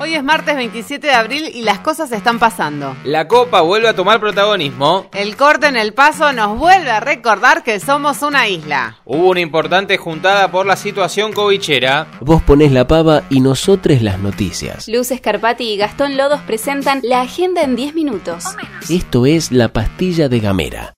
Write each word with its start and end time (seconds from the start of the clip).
Hoy 0.00 0.14
es 0.14 0.22
martes 0.22 0.54
27 0.54 1.08
de 1.08 1.12
abril 1.12 1.50
y 1.52 1.62
las 1.62 1.80
cosas 1.80 2.12
están 2.12 2.38
pasando. 2.38 2.96
La 3.02 3.26
copa 3.26 3.62
vuelve 3.62 3.88
a 3.88 3.96
tomar 3.96 4.20
protagonismo. 4.20 5.08
El 5.12 5.36
corte 5.36 5.66
en 5.66 5.76
el 5.76 5.92
paso 5.92 6.32
nos 6.32 6.56
vuelve 6.56 6.90
a 6.90 7.00
recordar 7.00 7.64
que 7.64 7.80
somos 7.80 8.22
una 8.22 8.46
isla. 8.48 8.98
Hubo 9.04 9.30
una 9.30 9.40
importante 9.40 9.96
juntada 9.96 10.52
por 10.52 10.66
la 10.66 10.76
situación 10.76 11.32
covichera. 11.32 12.06
Vos 12.20 12.42
ponés 12.42 12.70
la 12.70 12.86
pava 12.86 13.24
y 13.28 13.40
nosotros 13.40 14.00
las 14.00 14.20
noticias. 14.20 14.86
Luz 14.86 15.10
Escarpati 15.10 15.64
y 15.64 15.76
Gastón 15.76 16.16
Lodos 16.16 16.42
presentan 16.42 17.00
la 17.02 17.22
agenda 17.22 17.62
en 17.62 17.74
10 17.74 17.94
minutos. 17.94 18.44
Esto 18.88 19.26
es 19.26 19.50
la 19.50 19.72
pastilla 19.72 20.28
de 20.28 20.38
Gamera. 20.38 20.97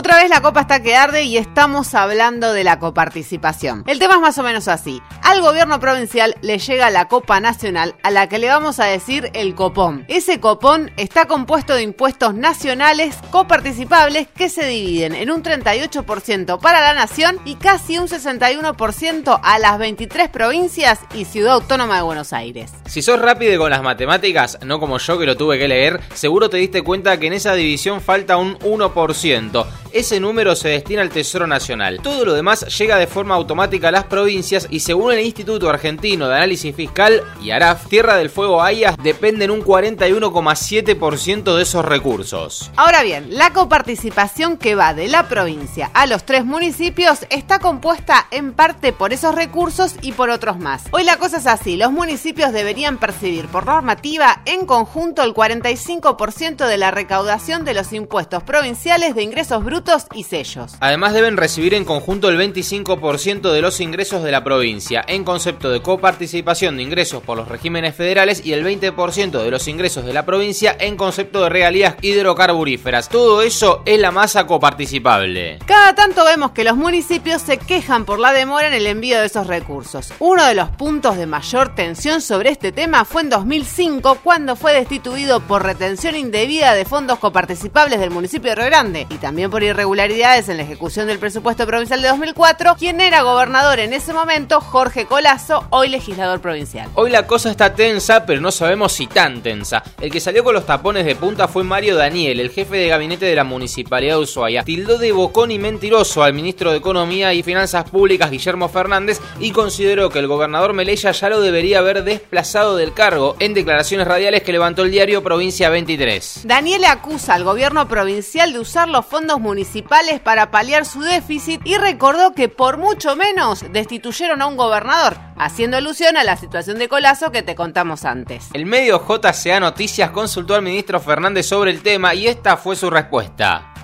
Otra 0.00 0.16
vez 0.16 0.30
la 0.30 0.40
copa 0.40 0.62
está 0.62 0.80
que 0.80 0.96
arde 0.96 1.24
y 1.24 1.36
estamos 1.36 1.94
hablando 1.94 2.54
de 2.54 2.64
la 2.64 2.78
coparticipación. 2.78 3.84
El 3.86 3.98
tema 3.98 4.14
es 4.14 4.20
más 4.22 4.38
o 4.38 4.42
menos 4.42 4.66
así. 4.66 5.02
Al 5.22 5.42
gobierno 5.42 5.78
provincial 5.78 6.34
le 6.40 6.58
llega 6.58 6.88
la 6.88 7.06
copa 7.06 7.38
nacional 7.38 7.94
a 8.02 8.10
la 8.10 8.26
que 8.26 8.38
le 8.38 8.48
vamos 8.48 8.80
a 8.80 8.86
decir 8.86 9.28
el 9.34 9.54
copón. 9.54 10.06
Ese 10.08 10.40
copón 10.40 10.90
está 10.96 11.26
compuesto 11.26 11.74
de 11.74 11.82
impuestos 11.82 12.34
nacionales 12.34 13.14
coparticipables 13.30 14.26
que 14.28 14.48
se 14.48 14.64
dividen 14.64 15.14
en 15.14 15.30
un 15.30 15.42
38% 15.42 16.58
para 16.60 16.80
la 16.80 16.94
nación 16.94 17.38
y 17.44 17.56
casi 17.56 17.98
un 17.98 18.08
61% 18.08 19.38
a 19.42 19.58
las 19.58 19.78
23 19.78 20.30
provincias 20.30 21.00
y 21.14 21.26
ciudad 21.26 21.52
autónoma 21.52 21.96
de 21.96 22.02
Buenos 22.02 22.32
Aires. 22.32 22.72
Si 22.86 23.02
sos 23.02 23.20
rápido 23.20 23.58
con 23.60 23.68
las 23.68 23.82
matemáticas, 23.82 24.58
no 24.64 24.80
como 24.80 24.96
yo 24.96 25.18
que 25.18 25.26
lo 25.26 25.36
tuve 25.36 25.58
que 25.58 25.68
leer, 25.68 26.00
seguro 26.14 26.48
te 26.48 26.56
diste 26.56 26.80
cuenta 26.80 27.20
que 27.20 27.26
en 27.26 27.34
esa 27.34 27.52
división 27.52 28.00
falta 28.00 28.38
un 28.38 28.58
1% 28.60 29.66
ese 29.92 30.20
número 30.20 30.54
se 30.54 30.68
destina 30.68 31.02
al 31.02 31.10
Tesoro 31.10 31.46
Nacional. 31.46 32.00
Todo 32.02 32.24
lo 32.24 32.34
demás 32.34 32.66
llega 32.78 32.96
de 32.96 33.06
forma 33.06 33.34
automática 33.34 33.88
a 33.88 33.92
las 33.92 34.04
provincias 34.04 34.66
y 34.70 34.80
según 34.80 35.12
el 35.12 35.20
Instituto 35.20 35.68
Argentino 35.68 36.28
de 36.28 36.36
Análisis 36.36 36.74
Fiscal 36.74 37.22
y 37.42 37.50
ARAF, 37.50 37.88
Tierra 37.88 38.16
del 38.16 38.30
Fuego 38.30 38.62
AIAS 38.62 38.96
dependen 39.02 39.50
un 39.50 39.62
41,7% 39.62 41.56
de 41.56 41.62
esos 41.62 41.84
recursos. 41.84 42.70
Ahora 42.76 43.02
bien, 43.02 43.26
la 43.30 43.52
coparticipación 43.52 44.56
que 44.56 44.74
va 44.74 44.94
de 44.94 45.08
la 45.08 45.28
provincia 45.28 45.90
a 45.94 46.06
los 46.06 46.24
tres 46.24 46.44
municipios 46.44 47.26
está 47.30 47.58
compuesta 47.58 48.26
en 48.30 48.52
parte 48.52 48.92
por 48.92 49.12
esos 49.12 49.34
recursos 49.34 49.96
y 50.02 50.12
por 50.12 50.30
otros 50.30 50.58
más. 50.58 50.84
Hoy 50.92 51.04
la 51.04 51.16
cosa 51.16 51.38
es 51.38 51.46
así, 51.46 51.76
los 51.76 51.90
municipios 51.90 52.52
deberían 52.52 52.98
percibir 52.98 53.46
por 53.48 53.66
normativa 53.66 54.42
en 54.44 54.66
conjunto 54.66 55.22
el 55.22 55.34
45% 55.34 56.66
de 56.66 56.78
la 56.78 56.90
recaudación 56.90 57.64
de 57.64 57.74
los 57.74 57.92
impuestos 57.92 58.42
provinciales 58.44 59.14
de 59.14 59.22
ingresos 59.22 59.64
brutos 59.64 59.79
y 60.14 60.24
sellos. 60.24 60.72
Además 60.80 61.14
deben 61.14 61.36
recibir 61.36 61.74
en 61.74 61.84
conjunto 61.84 62.28
el 62.28 62.38
25% 62.38 63.50
de 63.50 63.60
los 63.60 63.80
ingresos 63.80 64.22
de 64.22 64.30
la 64.30 64.44
provincia, 64.44 65.04
en 65.06 65.24
concepto 65.24 65.70
de 65.70 65.82
coparticipación 65.82 66.76
de 66.76 66.82
ingresos 66.82 67.22
por 67.22 67.36
los 67.36 67.48
regímenes 67.48 67.94
federales 67.94 68.44
y 68.44 68.52
el 68.52 68.64
20% 68.64 69.42
de 69.42 69.50
los 69.50 69.68
ingresos 69.68 70.04
de 70.04 70.12
la 70.12 70.24
provincia 70.26 70.76
en 70.78 70.96
concepto 70.96 71.42
de 71.42 71.48
regalías 71.48 71.96
hidrocarburíferas. 72.02 73.08
Todo 73.08 73.42
eso 73.42 73.82
es 73.84 73.98
la 73.98 74.10
masa 74.10 74.46
coparticipable. 74.46 75.58
Cada 75.66 75.94
tanto 75.94 76.24
vemos 76.24 76.52
que 76.52 76.64
los 76.64 76.76
municipios 76.76 77.42
se 77.42 77.58
quejan 77.58 78.04
por 78.04 78.18
la 78.18 78.32
demora 78.32 78.68
en 78.68 78.74
el 78.74 78.86
envío 78.86 79.18
de 79.18 79.26
esos 79.26 79.46
recursos. 79.46 80.12
Uno 80.18 80.44
de 80.44 80.54
los 80.54 80.68
puntos 80.70 81.16
de 81.16 81.26
mayor 81.26 81.74
tensión 81.74 82.20
sobre 82.20 82.50
este 82.50 82.72
tema 82.72 83.04
fue 83.04 83.22
en 83.22 83.30
2005 83.30 84.18
cuando 84.22 84.56
fue 84.56 84.72
destituido 84.72 85.40
por 85.40 85.64
retención 85.64 86.16
indebida 86.16 86.74
de 86.74 86.84
fondos 86.84 87.18
coparticipables 87.18 87.98
del 88.00 88.10
municipio 88.10 88.50
de 88.50 88.56
Río 88.56 88.66
Grande 88.66 89.06
y 89.10 89.16
también 89.16 89.50
por 89.50 89.62
irregularidades 89.70 90.48
en 90.48 90.58
la 90.58 90.64
ejecución 90.64 91.06
del 91.06 91.18
presupuesto 91.18 91.66
provincial 91.66 92.02
de 92.02 92.08
2004, 92.08 92.76
quien 92.76 93.00
era 93.00 93.22
gobernador 93.22 93.78
en 93.78 93.92
ese 93.92 94.12
momento, 94.12 94.60
Jorge 94.60 95.06
Colazo, 95.06 95.64
hoy 95.70 95.88
legislador 95.88 96.40
provincial. 96.40 96.88
Hoy 96.94 97.10
la 97.10 97.26
cosa 97.26 97.50
está 97.50 97.74
tensa, 97.74 98.26
pero 98.26 98.40
no 98.40 98.50
sabemos 98.50 98.92
si 98.92 99.06
tan 99.06 99.42
tensa. 99.42 99.82
El 100.00 100.10
que 100.10 100.20
salió 100.20 100.44
con 100.44 100.54
los 100.54 100.66
tapones 100.66 101.06
de 101.06 101.16
punta 101.16 101.48
fue 101.48 101.64
Mario 101.64 101.96
Daniel, 101.96 102.40
el 102.40 102.50
jefe 102.50 102.76
de 102.76 102.88
gabinete 102.88 103.26
de 103.26 103.36
la 103.36 103.44
Municipalidad 103.44 104.16
de 104.16 104.22
Ushuaia. 104.22 104.64
Tildó 104.64 104.98
de 104.98 105.12
bocón 105.12 105.50
y 105.50 105.58
mentiroso 105.58 106.22
al 106.22 106.34
ministro 106.34 106.72
de 106.72 106.78
Economía 106.78 107.32
y 107.32 107.42
Finanzas 107.42 107.88
Públicas, 107.88 108.30
Guillermo 108.30 108.68
Fernández, 108.68 109.20
y 109.38 109.52
consideró 109.52 110.10
que 110.10 110.18
el 110.18 110.26
gobernador 110.26 110.72
Melella 110.72 111.12
ya 111.12 111.28
lo 111.28 111.40
debería 111.40 111.78
haber 111.78 112.04
desplazado 112.04 112.76
del 112.76 112.92
cargo 112.92 113.36
en 113.38 113.54
declaraciones 113.54 114.06
radiales 114.06 114.42
que 114.42 114.52
levantó 114.52 114.82
el 114.82 114.90
diario 114.90 115.22
Provincia 115.22 115.70
23. 115.70 116.42
Daniel 116.44 116.84
acusa 116.84 117.34
al 117.34 117.44
gobierno 117.44 117.86
provincial 117.88 118.52
de 118.52 118.58
usar 118.58 118.88
los 118.88 119.06
fondos 119.06 119.38
municipales 119.38 119.59
municipales 119.60 120.20
para 120.20 120.50
paliar 120.50 120.86
su 120.86 121.02
déficit 121.02 121.60
y 121.66 121.76
recordó 121.76 122.32
que 122.32 122.48
por 122.48 122.78
mucho 122.78 123.14
menos 123.14 123.62
destituyeron 123.70 124.40
a 124.40 124.46
un 124.46 124.56
gobernador, 124.56 125.18
haciendo 125.36 125.76
alusión 125.76 126.16
a 126.16 126.24
la 126.24 126.38
situación 126.38 126.78
de 126.78 126.88
Colazo 126.88 127.30
que 127.30 127.42
te 127.42 127.54
contamos 127.54 128.06
antes. 128.06 128.48
El 128.54 128.64
medio 128.64 129.02
JCA 129.06 129.60
Noticias 129.60 130.12
consultó 130.12 130.54
al 130.54 130.62
ministro 130.62 130.98
Fernández 130.98 131.44
sobre 131.44 131.72
el 131.72 131.82
tema 131.82 132.14
y 132.14 132.26
esta 132.26 132.56
fue 132.56 132.74
su 132.74 132.88
respuesta. 132.88 133.74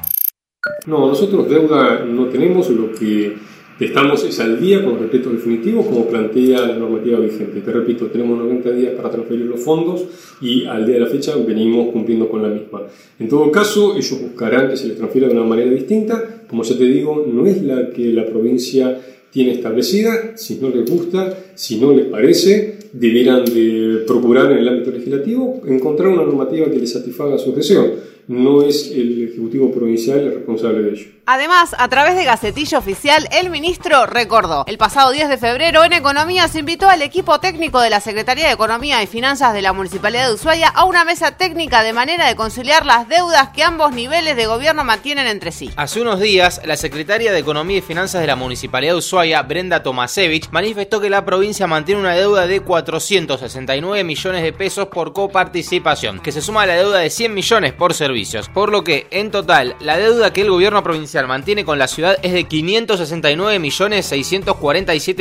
No, 0.86 1.08
nosotros 1.08 1.46
deuda 1.46 1.98
no 2.06 2.24
tenemos, 2.28 2.70
lo 2.70 2.92
que 2.92 3.36
Estamos 3.78 4.24
es 4.24 4.40
al 4.40 4.58
día 4.58 4.82
con 4.82 4.98
respecto 4.98 5.28
definitivo, 5.28 5.84
como 5.84 6.06
plantea 6.06 6.66
la 6.66 6.76
normativa 6.76 7.18
vigente. 7.18 7.60
Te 7.60 7.70
repito, 7.70 8.06
tenemos 8.06 8.38
90 8.38 8.70
días 8.70 8.94
para 8.94 9.10
transferir 9.10 9.44
los 9.44 9.60
fondos 9.60 10.02
y 10.40 10.64
al 10.64 10.86
día 10.86 10.94
de 10.94 11.00
la 11.02 11.06
fecha 11.08 11.36
venimos 11.36 11.92
cumpliendo 11.92 12.26
con 12.26 12.42
la 12.42 12.48
misma. 12.48 12.84
En 13.18 13.28
todo 13.28 13.52
caso, 13.52 13.94
ellos 13.94 14.18
buscarán 14.18 14.70
que 14.70 14.78
se 14.78 14.88
les 14.88 14.96
transfiera 14.96 15.28
de 15.28 15.34
una 15.34 15.44
manera 15.44 15.70
distinta. 15.70 16.42
Como 16.48 16.62
ya 16.62 16.78
te 16.78 16.84
digo, 16.84 17.26
no 17.30 17.44
es 17.44 17.62
la 17.62 17.90
que 17.90 18.14
la 18.14 18.24
provincia 18.24 18.98
tiene 19.30 19.52
establecida. 19.52 20.38
Si 20.38 20.54
no 20.54 20.70
les 20.70 20.88
gusta, 20.88 21.36
si 21.54 21.78
no 21.78 21.92
les 21.92 22.06
parece, 22.06 22.75
debieran 22.92 23.44
de 23.44 24.04
procurar 24.06 24.52
en 24.52 24.58
el 24.58 24.68
ámbito 24.68 24.90
legislativo 24.90 25.62
encontrar 25.66 26.08
una 26.08 26.24
normativa 26.24 26.66
que 26.66 26.78
les 26.78 26.92
satisfaga 26.92 27.38
sus 27.38 27.54
deseos. 27.54 27.86
No 28.28 28.62
es 28.62 28.90
el 28.90 29.28
Ejecutivo 29.28 29.70
Provincial 29.70 30.18
el 30.18 30.34
responsable 30.34 30.82
de 30.82 30.90
ello. 30.90 31.06
Además, 31.28 31.74
a 31.76 31.88
través 31.88 32.14
de 32.14 32.24
Gacetillo 32.24 32.78
Oficial, 32.78 33.28
el 33.32 33.50
ministro 33.50 34.06
recordó, 34.06 34.64
el 34.68 34.78
pasado 34.78 35.10
10 35.10 35.28
de 35.28 35.38
febrero 35.38 35.82
en 35.82 35.92
Economía 35.92 36.46
se 36.46 36.60
invitó 36.60 36.88
al 36.88 37.02
equipo 37.02 37.40
técnico 37.40 37.80
de 37.80 37.90
la 37.90 37.98
Secretaría 37.98 38.46
de 38.46 38.52
Economía 38.52 39.02
y 39.02 39.08
Finanzas 39.08 39.52
de 39.52 39.60
la 39.60 39.72
Municipalidad 39.72 40.28
de 40.28 40.34
Ushuaia 40.34 40.68
a 40.68 40.84
una 40.84 41.04
mesa 41.04 41.36
técnica 41.36 41.82
de 41.82 41.92
manera 41.92 42.28
de 42.28 42.36
conciliar 42.36 42.86
las 42.86 43.08
deudas 43.08 43.48
que 43.48 43.64
ambos 43.64 43.92
niveles 43.92 44.36
de 44.36 44.46
gobierno 44.46 44.84
mantienen 44.84 45.26
entre 45.26 45.50
sí. 45.50 45.68
Hace 45.74 46.00
unos 46.00 46.20
días, 46.20 46.60
la 46.64 46.76
Secretaria 46.76 47.32
de 47.32 47.40
Economía 47.40 47.78
y 47.78 47.82
Finanzas 47.82 48.20
de 48.20 48.28
la 48.28 48.36
Municipalidad 48.36 48.92
de 48.92 48.98
Ushuaia, 48.98 49.42
Brenda 49.42 49.82
Tomasevich, 49.82 50.50
manifestó 50.52 51.00
que 51.00 51.10
la 51.10 51.24
provincia 51.24 51.66
mantiene 51.66 52.00
una 52.00 52.14
deuda 52.14 52.46
de 52.46 52.60
469 52.76 54.04
millones 54.04 54.42
de 54.42 54.52
pesos 54.52 54.88
por 54.88 55.14
coparticipación, 55.14 56.20
que 56.20 56.30
se 56.30 56.42
suma 56.42 56.62
a 56.62 56.66
la 56.66 56.74
deuda 56.74 56.98
de 56.98 57.08
100 57.08 57.32
millones 57.32 57.72
por 57.72 57.94
servicios, 57.94 58.50
por 58.50 58.70
lo 58.70 58.84
que, 58.84 59.06
en 59.10 59.30
total, 59.30 59.76
la 59.80 59.96
deuda 59.96 60.34
que 60.34 60.42
el 60.42 60.50
gobierno 60.50 60.82
provincial 60.82 61.26
mantiene 61.26 61.64
con 61.64 61.78
la 61.78 61.88
ciudad 61.88 62.18
es 62.22 62.34
de 62.34 62.44
569 62.44 63.58
millones 63.58 64.12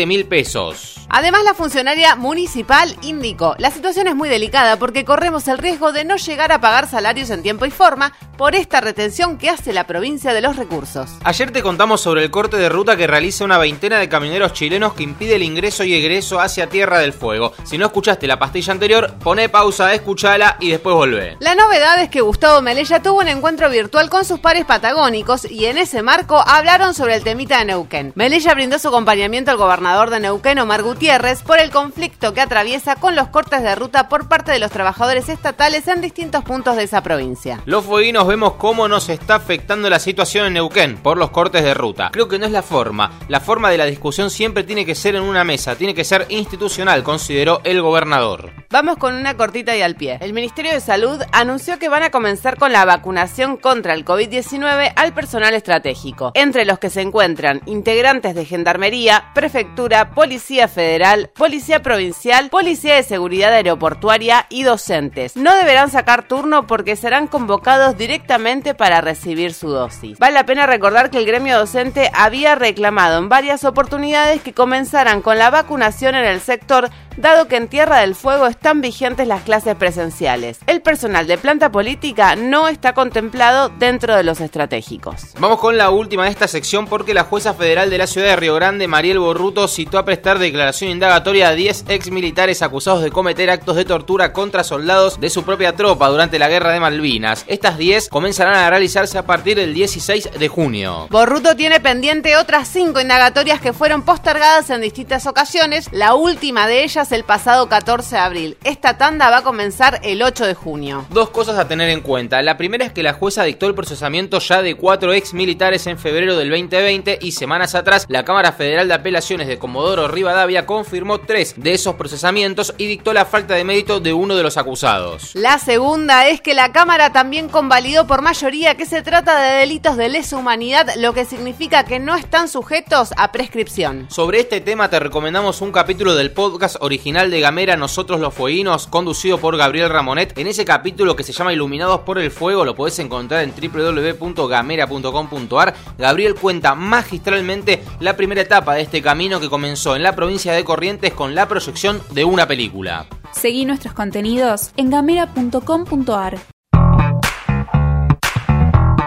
mil 0.05 0.25
pesos. 0.25 0.95
Además, 1.07 1.43
la 1.45 1.53
funcionaria 1.53 2.15
municipal 2.15 2.93
indicó, 3.01 3.55
la 3.57 3.71
situación 3.71 4.07
es 4.07 4.15
muy 4.15 4.27
delicada 4.27 4.77
porque 4.77 5.05
corremos 5.05 5.47
el 5.47 5.57
riesgo 5.57 5.93
de 5.93 6.03
no 6.03 6.17
llegar 6.17 6.51
a 6.51 6.59
pagar 6.59 6.89
salarios 6.89 7.29
en 7.29 7.41
tiempo 7.41 7.65
y 7.65 7.71
forma 7.71 8.11
por 8.37 8.53
esta 8.55 8.81
retención 8.81 9.37
que 9.37 9.49
hace 9.49 9.71
la 9.71 9.87
provincia 9.87 10.33
de 10.33 10.41
los 10.41 10.57
recursos. 10.57 11.09
Ayer 11.23 11.51
te 11.51 11.61
contamos 11.61 12.01
sobre 12.01 12.23
el 12.23 12.31
corte 12.31 12.57
de 12.57 12.67
ruta 12.67 12.97
que 12.97 13.07
realiza 13.07 13.45
una 13.45 13.57
veintena 13.57 13.97
de 13.99 14.09
camioneros 14.09 14.51
chilenos 14.51 14.93
que 14.93 15.03
impide 15.03 15.35
el 15.35 15.43
ingreso 15.43 15.85
y 15.85 15.93
egreso 15.93 16.39
hacia 16.39 16.67
Tierra 16.67 16.99
del 16.99 17.13
Fuego. 17.13 17.44
Si 17.63 17.77
no 17.77 17.85
escuchaste 17.85 18.27
la 18.27 18.39
pastilla 18.39 18.73
anterior, 18.73 19.13
pone 19.23 19.49
pausa, 19.49 19.93
escuchala 19.93 20.57
y 20.59 20.69
después 20.69 20.95
volvé. 20.95 21.37
La 21.39 21.55
novedad 21.55 22.01
es 22.01 22.09
que 22.09 22.21
Gustavo 22.21 22.61
Melella 22.61 23.01
tuvo 23.01 23.19
un 23.19 23.27
encuentro 23.27 23.69
virtual 23.69 24.09
con 24.09 24.25
sus 24.25 24.39
pares 24.39 24.65
patagónicos 24.65 25.49
y 25.49 25.65
en 25.65 25.77
ese 25.77 26.01
marco 26.01 26.41
hablaron 26.45 26.93
sobre 26.93 27.15
el 27.15 27.23
temita 27.23 27.59
de 27.59 27.65
Neuquén. 27.65 28.13
Melella 28.15 28.53
brindó 28.53 28.79
su 28.79 28.87
acompañamiento 28.87 29.51
al 29.51 29.57
gobernador 29.57 30.09
de 30.09 30.19
Neuquén, 30.19 30.59
Omar 30.59 30.83
Gutiérrez, 30.83 31.41
por 31.43 31.59
el 31.59 31.71
conflicto 31.71 32.33
que 32.33 32.41
atraviesa 32.41 32.95
con 32.95 33.15
los 33.15 33.27
cortes 33.27 33.61
de 33.61 33.75
ruta 33.75 34.09
por 34.09 34.27
parte 34.27 34.51
de 34.51 34.59
los 34.59 34.71
trabajadores 34.71 35.29
estatales 35.29 35.87
en 35.87 36.01
distintos 36.01 36.43
puntos 36.43 36.75
de 36.75 36.83
esa 36.83 37.03
provincia. 37.03 37.61
Los 37.65 37.85
fueguinos 37.85 38.27
vemos 38.27 38.53
cómo 38.53 38.87
nos 38.87 39.09
está 39.09 39.35
afectando 39.35 39.89
la 39.89 39.99
situación 39.99 40.47
en 40.47 40.53
Neuquén 40.53 40.97
por 40.97 41.17
los 41.17 41.29
cortes 41.29 41.63
de 41.63 41.73
ruta. 41.73 42.09
Creo 42.11 42.27
que 42.27 42.39
no 42.39 42.45
es 42.45 42.51
la 42.51 42.63
forma. 42.63 43.11
La 43.27 43.39
forma 43.39 43.69
de 43.69 43.77
la 43.77 43.85
discusión 43.85 44.29
siempre 44.29 44.63
tiene 44.63 44.85
que 44.85 44.95
ser 44.95 45.15
en 45.15 45.23
una 45.23 45.43
mesa, 45.43 45.75
tiene 45.75 45.93
que 45.93 46.03
ser 46.03 46.25
institucional, 46.29 47.03
considerado 47.03 47.34
el 47.35 47.81
gobernador. 47.81 48.51
Vamos 48.69 48.97
con 48.97 49.13
una 49.13 49.35
cortita 49.35 49.75
y 49.75 49.81
al 49.81 49.95
pie. 49.95 50.17
El 50.21 50.31
Ministerio 50.31 50.71
de 50.71 50.79
Salud 50.79 51.21
anunció 51.33 51.77
que 51.79 51.89
van 51.89 52.03
a 52.03 52.09
comenzar 52.09 52.57
con 52.57 52.71
la 52.71 52.85
vacunación 52.85 53.57
contra 53.57 53.93
el 53.93 54.05
COVID-19 54.05 54.93
al 54.95 55.13
personal 55.13 55.53
estratégico, 55.53 56.31
entre 56.33 56.63
los 56.63 56.79
que 56.79 56.89
se 56.89 57.01
encuentran 57.01 57.61
integrantes 57.65 58.35
de 58.35 58.45
Gendarmería, 58.45 59.31
Prefectura, 59.33 60.11
Policía 60.11 60.69
Federal, 60.69 61.29
Policía 61.35 61.81
Provincial, 61.81 62.49
Policía 62.49 62.95
de 62.95 63.03
Seguridad 63.03 63.53
Aeroportuaria 63.53 64.45
y 64.49 64.63
docentes. 64.63 65.35
No 65.35 65.55
deberán 65.55 65.91
sacar 65.91 66.27
turno 66.27 66.67
porque 66.67 66.95
serán 66.95 67.27
convocados 67.27 67.97
directamente 67.97 68.75
para 68.75 69.01
recibir 69.01 69.53
su 69.53 69.69
dosis. 69.69 70.17
Vale 70.19 70.35
la 70.35 70.45
pena 70.45 70.67
recordar 70.67 71.09
que 71.09 71.17
el 71.17 71.25
gremio 71.25 71.57
docente 71.57 72.09
había 72.13 72.55
reclamado 72.55 73.17
en 73.17 73.27
varias 73.27 73.65
oportunidades 73.65 74.41
que 74.41 74.53
comenzaran 74.53 75.21
con 75.21 75.37
la 75.37 75.49
vacunación 75.49 76.15
en 76.15 76.25
el 76.25 76.39
sector 76.39 76.89
dado 77.17 77.47
que 77.47 77.55
en 77.55 77.67
Tierra 77.67 77.99
del 77.99 78.15
Fuego 78.15 78.47
están 78.47 78.81
vigentes 78.81 79.27
las 79.27 79.43
clases 79.43 79.75
presenciales. 79.75 80.59
El 80.67 80.81
personal 80.81 81.27
de 81.27 81.37
planta 81.37 81.71
política 81.71 82.35
no 82.35 82.67
está 82.67 82.93
contemplado 82.93 83.69
dentro 83.69 84.15
de 84.15 84.23
los 84.23 84.41
estratégicos. 84.41 85.33
Vamos 85.39 85.59
con 85.59 85.77
la 85.77 85.89
última 85.89 86.25
de 86.25 86.31
esta 86.31 86.47
sección 86.47 86.87
porque 86.87 87.13
la 87.13 87.23
jueza 87.23 87.53
federal 87.53 87.89
de 87.89 87.97
la 87.97 88.07
ciudad 88.07 88.27
de 88.27 88.35
Río 88.35 88.55
Grande, 88.55 88.87
Mariel 88.87 89.19
Borruto, 89.19 89.67
citó 89.67 89.97
a 89.97 90.05
prestar 90.05 90.39
declaración 90.39 90.91
indagatoria 90.91 91.49
a 91.49 91.53
10 91.53 91.85
ex 91.87 92.11
militares 92.11 92.61
acusados 92.61 93.01
de 93.01 93.11
cometer 93.11 93.49
actos 93.49 93.75
de 93.75 93.85
tortura 93.85 94.33
contra 94.33 94.63
soldados 94.63 95.19
de 95.19 95.29
su 95.29 95.43
propia 95.43 95.75
tropa 95.75 96.09
durante 96.09 96.39
la 96.39 96.49
guerra 96.49 96.71
de 96.71 96.79
Malvinas. 96.79 97.45
Estas 97.47 97.77
10 97.77 98.09
comenzarán 98.09 98.55
a 98.55 98.69
realizarse 98.69 99.17
a 99.17 99.25
partir 99.25 99.57
del 99.57 99.73
16 99.73 100.31
de 100.37 100.47
junio. 100.47 101.07
Borruto 101.09 101.55
tiene 101.55 101.79
pendiente 101.79 102.37
otras 102.37 102.67
5 102.67 102.99
indagatorias 102.99 103.61
que 103.61 103.73
fueron 103.73 104.03
postergadas 104.03 104.69
en 104.69 104.81
distintas 104.81 105.27
ocasiones, 105.27 105.89
la 105.91 106.15
última 106.15 106.67
de 106.67 106.83
ellas 106.83 107.04
el 107.11 107.23
pasado 107.23 107.69
14 107.69 108.15
de 108.15 108.21
abril. 108.21 108.57
Esta 108.63 108.97
tanda 108.97 109.29
va 109.29 109.37
a 109.37 109.43
comenzar 109.43 109.99
el 110.03 110.21
8 110.23 110.45
de 110.45 110.53
junio. 110.53 111.05
Dos 111.09 111.29
cosas 111.29 111.57
a 111.57 111.67
tener 111.67 111.89
en 111.89 112.01
cuenta. 112.01 112.41
La 112.41 112.57
primera 112.57 112.85
es 112.85 112.91
que 112.91 113.03
la 113.03 113.13
jueza 113.13 113.43
dictó 113.43 113.67
el 113.67 113.75
procesamiento 113.75 114.39
ya 114.39 114.61
de 114.61 114.75
cuatro 114.75 115.13
ex 115.13 115.33
militares 115.33 115.85
en 115.87 115.97
febrero 115.97 116.35
del 116.35 116.49
2020 116.49 117.19
y 117.21 117.31
semanas 117.33 117.75
atrás 117.75 118.05
la 118.09 118.25
Cámara 118.25 118.51
Federal 118.51 118.87
de 118.87 118.93
Apelaciones 118.93 119.47
de 119.47 119.59
Comodoro 119.59 120.07
Rivadavia 120.07 120.65
confirmó 120.65 121.19
tres 121.19 121.53
de 121.57 121.73
esos 121.73 121.95
procesamientos 121.95 122.73
y 122.77 122.87
dictó 122.87 123.13
la 123.13 123.25
falta 123.25 123.53
de 123.53 123.63
mérito 123.63 123.99
de 123.99 124.13
uno 124.13 124.35
de 124.35 124.43
los 124.43 124.57
acusados. 124.57 125.35
La 125.35 125.59
segunda 125.59 126.27
es 126.27 126.41
que 126.41 126.53
la 126.53 126.71
Cámara 126.71 127.11
también 127.11 127.49
convalidó 127.49 128.07
por 128.07 128.21
mayoría 128.21 128.75
que 128.75 128.85
se 128.85 129.01
trata 129.01 129.39
de 129.39 129.59
delitos 129.59 129.97
de 129.97 130.09
lesa 130.09 130.37
humanidad, 130.37 130.89
lo 130.97 131.13
que 131.13 131.25
significa 131.25 131.85
que 131.85 131.99
no 131.99 132.15
están 132.15 132.47
sujetos 132.47 133.13
a 133.17 133.31
prescripción. 133.31 134.07
Sobre 134.09 134.39
este 134.39 134.61
tema 134.61 134.89
te 134.89 134.99
recomendamos 134.99 135.61
un 135.61 135.71
capítulo 135.71 136.15
del 136.15 136.31
podcast 136.31 136.77
original 136.79 136.94
original 136.95 137.29
de 137.29 137.41
Gamera 137.41 137.75
Nosotros 137.75 138.21
los 138.21 138.33
Fueguinos, 138.33 138.87
conducido 138.87 139.37
por 139.37 139.57
Gabriel 139.57 139.89
Ramonet. 139.89 140.37
En 140.37 140.47
ese 140.47 140.63
capítulo 140.63 141.17
que 141.17 141.23
se 141.23 141.33
llama 141.33 141.51
Iluminados 141.51 141.99
por 142.01 142.19
el 142.19 142.31
Fuego, 142.31 142.63
lo 142.63 142.73
podés 142.73 142.97
encontrar 142.99 143.43
en 143.43 143.51
www.gamera.com.ar. 143.51 145.75
Gabriel 145.97 146.35
cuenta 146.35 146.73
magistralmente 146.73 147.83
la 147.99 148.15
primera 148.15 148.39
etapa 148.41 148.75
de 148.75 148.83
este 148.83 149.01
camino 149.01 149.41
que 149.41 149.49
comenzó 149.49 149.97
en 149.97 150.03
la 150.03 150.15
provincia 150.15 150.53
de 150.53 150.63
Corrientes 150.63 151.13
con 151.13 151.35
la 151.35 151.49
proyección 151.49 152.01
de 152.11 152.23
una 152.23 152.47
película. 152.47 153.07
Seguí 153.33 153.65
nuestros 153.65 153.93
contenidos 153.93 154.71
en 154.77 154.89
gamera.com.ar. 154.89 156.54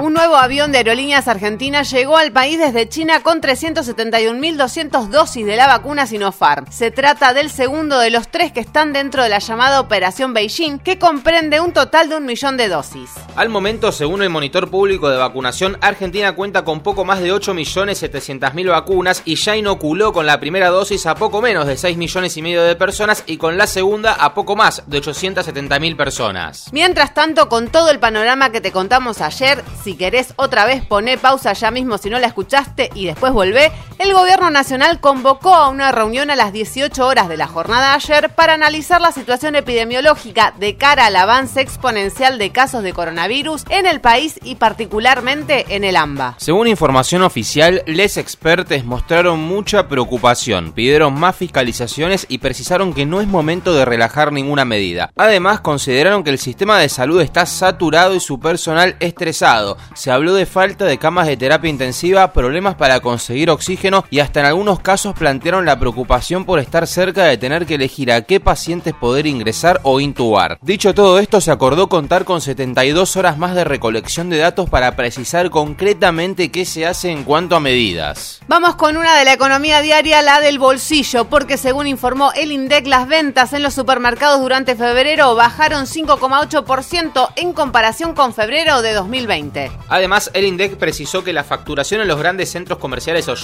Un 0.01 0.13
nuevo 0.13 0.37
avión 0.37 0.71
de 0.71 0.79
aerolíneas 0.79 1.27
argentinas 1.27 1.91
llegó 1.91 2.17
al 2.17 2.31
país 2.31 2.57
desde 2.57 2.89
China 2.89 3.21
con 3.25 3.41
371.200 3.41 5.09
dosis 5.09 5.45
de 5.45 5.57
la 5.57 5.67
vacuna 5.67 6.07
Sinopharm. 6.07 6.67
Se 6.71 6.93
trata 6.93 7.35
del 7.35 7.51
segundo 7.51 7.99
de 7.99 8.11
los 8.11 8.29
tres 8.29 8.53
que 8.53 8.61
están 8.61 8.93
dentro 8.93 9.25
de 9.25 9.29
la 9.29 9.41
llamada 9.41 9.81
Operación 9.81 10.35
Beijing, 10.35 10.79
que 10.79 11.01
comprende 11.01 11.61
un 11.61 11.73
total 11.73 12.09
de 12.09 12.17
un 12.17 12.27
millón 12.27 12.57
de 12.57 12.69
dosis. 12.69 13.11
Al 13.35 13.49
momento, 13.49 13.91
según 13.91 14.23
el 14.23 14.31
monitor 14.31 14.71
público 14.71 15.11
de 15.11 15.17
vacunación, 15.17 15.77
Argentina 15.81 16.33
cuenta 16.37 16.63
con 16.65 16.81
poco 16.81 17.05
más 17.05 17.19
de 17.19 17.33
8.700.000 17.33 18.71
vacunas 18.71 19.23
y 19.25 19.35
ya 19.35 19.57
inoculó 19.57 20.13
con 20.13 20.27
la 20.27 20.39
primera 20.39 20.69
dosis 20.69 21.07
a 21.07 21.17
poco 21.17 21.43
menos 21.43 21.67
de 21.67 21.77
6 21.77 21.97
millones 21.97 22.37
y 22.37 22.43
medio 22.43 22.63
de 22.63 22.77
personas 22.77 23.25
y 23.27 23.37
con 23.37 23.59
la 23.59 23.67
segunda 23.67 24.13
a 24.13 24.33
poco 24.33 24.55
más 24.55 24.85
de 24.87 25.03
870.000 25.03 25.97
personas. 25.97 26.69
Mientras 26.73 27.15
tanto, 27.15 27.49
con 27.49 27.67
todo 27.69 27.91
el 27.91 27.99
panorama 27.99 28.53
que 28.53 28.61
te 28.61 28.71
contamos 28.71 29.21
ayer, 29.21 29.65
si 29.89 29.97
querés 29.97 30.35
otra 30.37 30.67
vez 30.67 30.85
poné 30.85 31.17
pausa 31.17 31.55
ya 31.55 31.71
mismo 31.71 31.97
si 31.97 32.11
no 32.11 32.19
la 32.19 32.27
escuchaste 32.27 32.91
y 32.93 33.07
después 33.07 33.33
volvé, 33.33 33.73
el 33.99 34.13
gobierno 34.13 34.49
nacional 34.51 35.01
convocó 35.01 35.55
a 35.55 35.69
una 35.69 35.91
reunión 35.91 36.31
a 36.31 36.37
las 36.37 36.53
18 36.53 37.05
horas 37.05 37.29
de 37.29 37.37
la 37.37 37.49
jornada 37.49 37.95
ayer 37.95 38.31
para 38.31 38.55
analizar 38.55 39.01
la 39.01 39.11
situación 39.11 39.57
epidemiológica 39.57 40.55
de 40.57 40.77
cara 40.77 41.07
al 41.07 41.17
avance 41.17 41.61
exponencial 41.61 42.39
de 42.39 42.51
casos 42.51 42.85
de 42.85 42.93
coronavirus 42.93 43.65
en 43.71 43.87
el 43.87 44.01
país 44.01 44.39
y 44.45 44.55
particularmente 44.55 45.67
en 45.75 45.83
el 45.83 45.97
AMBA. 45.97 46.37
Según 46.39 46.69
información 46.69 47.23
oficial, 47.23 47.83
les 47.87 48.17
expertos 48.17 48.85
mostraron 48.85 49.41
mucha 49.41 49.89
preocupación, 49.89 50.73
pidieron 50.73 51.19
más 51.19 51.35
fiscalizaciones 51.35 52.27
y 52.29 52.39
precisaron 52.39 52.93
que 52.93 53.07
no 53.07 53.21
es 53.21 53.27
momento 53.27 53.75
de 53.75 53.85
relajar 53.85 54.33
ninguna 54.33 54.65
medida. 54.65 55.11
Además, 55.17 55.61
consideraron 55.61 56.23
que 56.23 56.31
el 56.31 56.39
sistema 56.39 56.79
de 56.79 56.89
salud 56.89 57.21
está 57.21 57.47
saturado 57.47 58.15
y 58.15 58.21
su 58.21 58.39
personal 58.39 58.97
estresado, 59.01 59.77
se 59.95 60.11
habló 60.11 60.35
de 60.35 60.47
falta 60.47 60.85
de 60.85 60.99
camas 60.99 61.27
de 61.27 61.37
terapia 61.37 61.71
intensiva, 61.71 62.33
problemas 62.33 62.77
para 62.77 63.01
conseguir 63.01 63.51
oxígeno 63.51 63.88
y 64.11 64.21
hasta 64.21 64.41
en 64.41 64.47
algunos 64.47 64.81
casos 64.81 65.15
plantearon 65.15 65.65
la 65.65 65.79
preocupación 65.79 66.45
por 66.45 66.59
estar 66.59 66.87
cerca 66.87 67.25
de 67.25 67.39
tener 67.39 67.67
que 67.67 67.75
elegir 67.75 68.13
a 68.13 68.23
qué 68.23 68.41
pacientes 68.41 68.95
poder 68.95 69.27
ingresar 69.27 69.81
o 69.83 70.01
intubar. 70.01 70.59
Dicho 70.63 70.95
todo 70.95 71.19
esto, 71.19 71.41
se 71.41 71.51
acordó 71.51 71.89
contar 71.89 72.25
con 72.25 72.41
72 72.41 73.17
horas 73.17 73.39
más 73.39 73.55
de 73.55 73.65
recolección 73.65 74.31
de 74.31 74.39
datos 74.39 74.69
para 74.69 74.97
precisar 74.97 75.51
concretamente 75.51 76.51
qué 76.51 76.65
se 76.65 76.87
hace 76.87 77.11
en 77.11 77.25
cuanto 77.25 77.57
a 77.57 77.61
medidas. 77.61 78.41
Vamos 78.49 78.77
con 78.77 78.97
una 78.97 79.17
de 79.17 79.25
la 79.25 79.33
economía 79.33 79.81
diaria, 79.83 80.23
la 80.23 80.41
del 80.41 80.59
bolsillo, 80.59 81.27
porque 81.27 81.57
según 81.57 81.87
informó 81.87 82.33
el 82.33 82.53
INDEC, 82.53 82.87
las 82.87 83.09
ventas 83.09 83.53
en 83.53 83.63
los 83.63 83.75
supermercados 83.75 84.41
durante 84.41 84.77
febrero 84.77 85.35
bajaron 85.35 85.87
5,8% 85.87 87.29
en 87.37 87.53
comparación 87.53 88.15
con 88.15 88.35
febrero 88.35 88.83
de 88.83 88.93
2020. 88.93 89.71
Además, 89.89 90.31
el 90.35 90.45
INDEC 90.45 90.77
precisó 90.77 91.25
que 91.25 91.33
la 91.33 91.45
facturación 91.45 92.01
en 92.01 92.09
los 92.09 92.19
grandes 92.19 92.51
centros 92.51 92.79
comerciales 92.79 93.29
o 93.29 93.37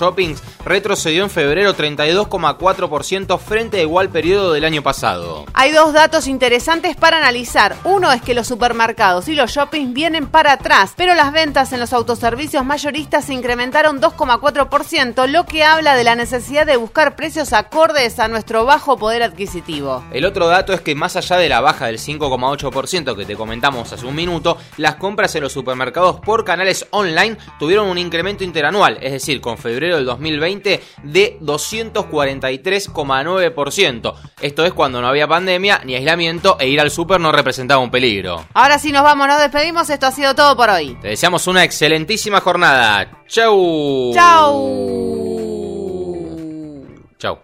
retrocedió 0.64 1.25
en 1.25 1.31
febrero 1.31 1.75
32,4% 1.75 3.38
frente 3.38 3.78
a 3.78 3.82
igual 3.82 4.08
periodo 4.08 4.52
del 4.52 4.64
año 4.64 4.82
pasado. 4.82 5.44
Hay 5.54 5.72
dos 5.72 5.92
datos 5.92 6.26
interesantes 6.26 6.96
para 6.96 7.19
analizar. 7.19 7.76
Uno 7.84 8.12
es 8.12 8.22
que 8.22 8.34
los 8.34 8.46
supermercados 8.46 9.28
y 9.28 9.34
los 9.34 9.50
shoppings 9.50 9.92
vienen 9.92 10.26
para 10.26 10.52
atrás, 10.52 10.92
pero 10.96 11.14
las 11.14 11.32
ventas 11.32 11.72
en 11.72 11.81
los 11.81 11.92
autoservicios 11.92 12.64
mayoristas 12.64 13.26
se 13.26 13.34
incrementaron 13.34 14.00
2,4%, 14.00 15.26
lo 15.28 15.46
que 15.46 15.64
habla 15.64 15.94
de 15.94 16.04
la 16.04 16.14
necesidad 16.14 16.66
de 16.66 16.76
buscar 16.76 17.16
precios 17.16 17.52
acordes 17.52 18.19
a 18.19 18.28
nuestro 18.28 18.64
bajo 18.64 18.96
poder 18.96 19.22
adquisitivo. 19.22 20.04
El 20.12 20.25
otro 20.25 20.46
dato 20.48 20.72
es 20.72 20.80
que 20.80 20.94
más 20.94 21.16
allá 21.16 21.37
de 21.37 21.48
la 21.48 21.60
baja 21.60 21.87
del 21.87 21.98
5,8% 21.98 23.16
que 23.16 23.25
te 23.25 23.37
comentamos 23.37 23.92
hace 23.92 24.06
un 24.06 24.14
minuto, 24.14 24.58
las 24.76 24.96
compras 24.96 25.34
en 25.34 25.42
los 25.42 25.52
supermercados 25.52 26.20
por 26.20 26.44
canales 26.44 26.87
online 26.90 27.37
tuvieron 27.59 27.88
un 27.88 27.99
incremento 27.99 28.44
interanual, 28.44 28.99
es 29.00 29.12
decir, 29.12 29.40
con 29.40 29.59
febrero 29.59 29.97
del 29.97 30.04
2020 30.04 30.24
de 31.02 31.38
243,9%. 31.40 34.14
Esto 34.40 34.64
es 34.64 34.73
cuando 34.73 35.00
no 35.00 35.07
había 35.09 35.26
pandemia 35.28 35.83
ni 35.85 35.95
aislamiento 35.95 36.57
e 36.59 36.66
ir 36.69 36.81
al 36.81 36.90
super 36.90 37.21
no 37.21 37.31
representaba 37.33 37.83
un 37.83 37.90
peligro. 37.90 38.47
Ahora 38.54 38.78
sí 38.78 38.93
nos 38.93 39.02
vamos, 39.02 39.28
nos 39.28 39.40
despedimos, 39.40 39.90
esto 39.90 40.07
ha 40.07 40.12
sido 40.12 40.35
todo 40.35 40.57
por 40.57 40.71
hoy. 40.71 40.97
Te 41.00 41.09
deseamos 41.09 41.47
una 41.47 41.64
excelentísima 41.64 42.40
jornada. 42.40 43.25
Chau. 43.28 44.12
Chau. 44.14 45.04
Chau. 47.19 47.38